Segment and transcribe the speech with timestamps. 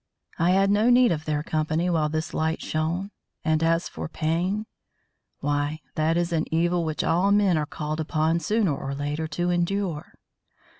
[0.39, 3.11] I had no need of their company while this light shone;
[3.45, 4.65] and as for pain
[5.41, 9.51] why, that is an evil which all men are called upon sooner or later to
[9.51, 10.15] endure.